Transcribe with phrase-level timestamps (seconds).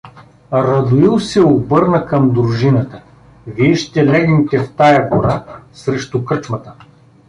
[0.53, 3.01] Радоил се обърна към дружината:—
[3.47, 5.43] Вие ще легнете в тая гора,
[5.73, 6.73] срещу кръчмата.